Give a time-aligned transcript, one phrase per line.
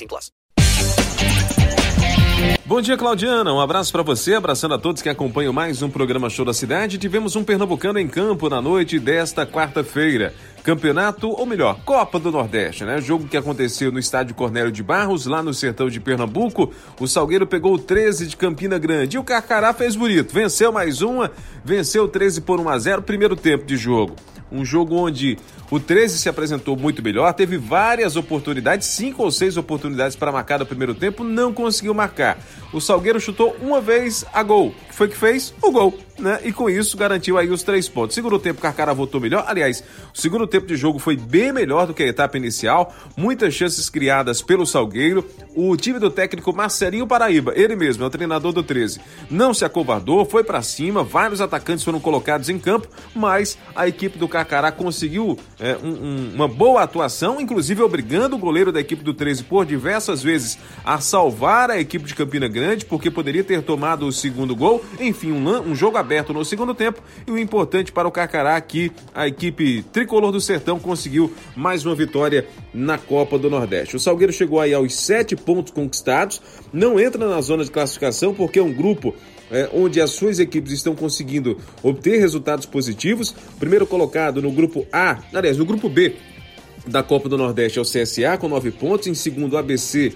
[0.00, 0.30] 18 plus.
[2.70, 3.52] Bom dia, Claudiana.
[3.52, 6.98] Um abraço para você, abraçando a todos que acompanham mais um programa Show da Cidade.
[6.98, 10.32] Tivemos um pernambucano em campo na noite desta quarta-feira.
[10.62, 13.00] Campeonato, ou melhor, Copa do Nordeste, né?
[13.00, 16.72] Jogo que aconteceu no estádio Cornélio de Barros, lá no sertão de Pernambuco.
[17.00, 20.32] O Salgueiro pegou o 13 de Campina Grande e o Carcará fez bonito.
[20.32, 21.28] Venceu mais uma,
[21.64, 24.14] venceu o 13 por 1 a 0 primeiro tempo de jogo.
[24.52, 25.38] Um jogo onde
[25.70, 30.58] o 13 se apresentou muito melhor, teve várias oportunidades, cinco ou seis oportunidades para marcar
[30.58, 32.36] no primeiro tempo, não conseguiu marcar.
[32.72, 34.68] O Salgueiro chutou uma vez a gol.
[34.68, 35.52] O que foi que fez?
[35.62, 36.40] O gol, né?
[36.44, 38.14] E com isso garantiu aí os três pontos.
[38.14, 39.44] Segundo tempo, Carcara voltou melhor.
[39.46, 39.82] Aliás,
[40.14, 42.94] o segundo tempo de jogo foi bem melhor do que a etapa inicial.
[43.16, 45.26] Muitas chances criadas pelo Salgueiro.
[45.54, 49.64] O time do técnico Marcelinho Paraíba, ele mesmo, é o treinador do 13, não se
[49.64, 51.02] acovardou, foi para cima.
[51.02, 56.30] Vários atacantes foram colocados em campo, mas a equipe do Carcará conseguiu é, um, um,
[56.34, 61.00] uma boa atuação, inclusive obrigando o goleiro da equipe do 13 por diversas vezes a
[61.00, 64.84] salvar a equipe de Campina Grande, porque poderia ter tomado o segundo gol.
[65.00, 67.02] Enfim, um, um jogo aberto no segundo tempo.
[67.26, 71.94] E o importante para o Carcará que a equipe tricolor do Sertão conseguiu mais uma
[71.94, 73.96] vitória na Copa do Nordeste.
[73.96, 78.58] O Salgueiro chegou aí aos sete pontos conquistados, não entra na zona de classificação porque
[78.58, 79.14] é um grupo
[79.50, 83.34] é, onde as suas equipes estão conseguindo obter resultados positivos.
[83.58, 86.16] Primeiro colocado no grupo A, aliás, no grupo B
[86.86, 90.12] da Copa do Nordeste é o CSA com nove pontos, em segundo ABC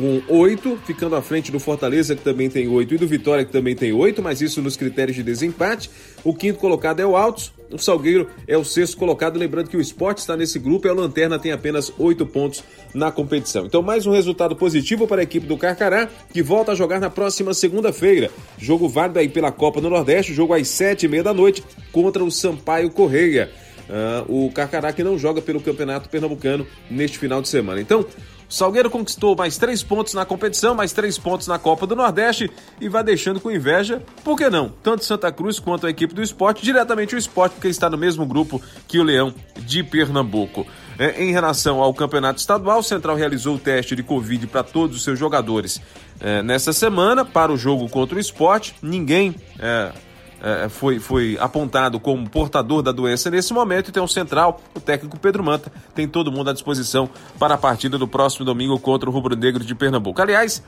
[0.00, 3.52] com oito, ficando à frente do Fortaleza, que também tem oito, e do Vitória, que
[3.52, 5.90] também tem oito, mas isso nos critérios de desempate.
[6.24, 9.38] O quinto colocado é o Altos, o Salgueiro é o sexto colocado.
[9.38, 12.64] Lembrando que o esporte está nesse grupo e a Lanterna tem apenas oito pontos
[12.94, 13.66] na competição.
[13.66, 17.10] Então, mais um resultado positivo para a equipe do Carcará, que volta a jogar na
[17.10, 18.30] próxima segunda-feira.
[18.56, 22.24] Jogo válido aí pela Copa do Nordeste, jogo às sete e meia da noite contra
[22.24, 23.50] o Sampaio Correia.
[23.90, 27.80] Uh, o Carcará que não joga pelo Campeonato Pernambucano neste final de semana.
[27.80, 28.06] Então,
[28.50, 32.50] Salgueiro conquistou mais três pontos na competição, mais três pontos na Copa do Nordeste
[32.80, 34.68] e vai deixando com inveja, por que não?
[34.82, 38.26] Tanto Santa Cruz quanto a equipe do esporte, diretamente o esporte, porque está no mesmo
[38.26, 40.66] grupo que o Leão de Pernambuco.
[40.98, 44.96] É, em relação ao campeonato estadual, o Central realizou o teste de Covid para todos
[44.96, 45.80] os seus jogadores
[46.20, 48.74] é, nessa semana para o jogo contra o esporte.
[48.82, 49.34] Ninguém.
[49.58, 49.92] É,
[50.42, 54.80] é, foi, foi apontado como portador da doença nesse momento e tem um central, o
[54.80, 57.08] técnico Pedro Manta, tem todo mundo à disposição
[57.38, 60.20] para a partida do próximo domingo contra o Rubro Negro de Pernambuco.
[60.20, 60.62] Aliás,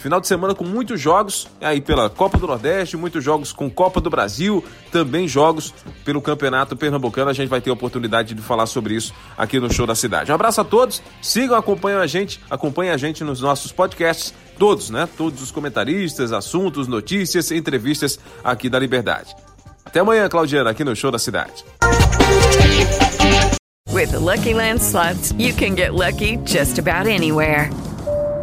[0.00, 4.00] Final de semana com muitos jogos aí pela Copa do Nordeste, muitos jogos com Copa
[4.00, 5.74] do Brasil, também jogos
[6.06, 7.28] pelo Campeonato Pernambucano.
[7.28, 10.32] A gente vai ter a oportunidade de falar sobre isso aqui no Show da Cidade.
[10.32, 14.90] Um abraço a todos, sigam, acompanhem a gente, acompanhem a gente nos nossos podcasts, todos,
[14.90, 15.08] né?
[15.16, 19.34] Todos os comentaristas, assuntos, notícias, entrevistas aqui da Liberdade.
[19.82, 21.64] Até amanhã, Claudiana, aqui no Show da Cidade.
[23.88, 27.70] With the Lucky Land slots, you can get lucky just about anywhere.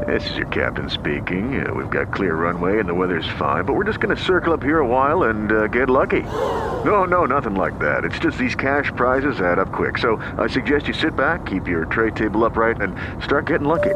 [0.07, 1.63] This is your captain speaking.
[1.63, 4.53] Uh, we've got clear runway and the weather's fine, but we're just going to circle
[4.53, 6.23] up here a while and uh, get lucky.
[6.83, 8.05] No, no, nothing like that.
[8.05, 9.97] It's just these cash prizes add up quick.
[9.99, 13.95] So I suggest you sit back, keep your tray table upright, and start getting lucky.